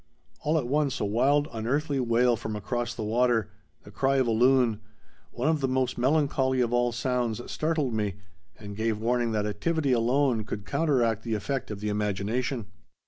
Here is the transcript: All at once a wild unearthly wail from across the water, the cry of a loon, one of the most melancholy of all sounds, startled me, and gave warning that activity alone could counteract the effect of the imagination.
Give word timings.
All 0.39 0.57
at 0.57 0.65
once 0.65 0.99
a 0.99 1.05
wild 1.05 1.47
unearthly 1.53 1.99
wail 1.99 2.35
from 2.35 2.55
across 2.55 2.95
the 2.95 3.03
water, 3.03 3.51
the 3.83 3.91
cry 3.91 4.15
of 4.15 4.25
a 4.25 4.31
loon, 4.31 4.81
one 5.29 5.47
of 5.47 5.61
the 5.61 5.67
most 5.67 5.95
melancholy 5.95 6.59
of 6.59 6.73
all 6.73 6.91
sounds, 6.91 7.39
startled 7.51 7.93
me, 7.93 8.15
and 8.57 8.75
gave 8.75 8.97
warning 8.97 9.31
that 9.33 9.45
activity 9.45 9.91
alone 9.91 10.43
could 10.43 10.65
counteract 10.65 11.21
the 11.21 11.35
effect 11.35 11.69
of 11.69 11.81
the 11.81 11.89
imagination. 11.89 12.65